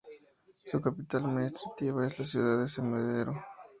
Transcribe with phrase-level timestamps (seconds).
[0.65, 3.35] Su capital administrativa es la ciudad de Smederevo.